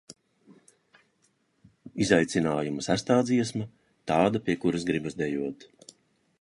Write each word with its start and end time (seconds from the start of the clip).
Izaicinājuma 2.07 2.87
sestā 2.87 3.17
dziesma– 3.29 3.69
tāda, 4.13 4.45
pie 4.49 4.59
kuras 4.65 4.87
gribas 4.91 5.21
dejot. 5.25 5.71